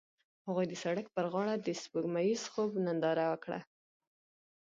هغوی 0.45 0.65
د 0.69 0.73
سړک 0.83 1.05
پر 1.15 1.25
غاړه 1.33 1.55
د 1.57 1.67
سپوږمیز 1.81 2.41
خوب 2.53 2.69
ننداره 2.85 3.25
وکړه. 3.31 3.59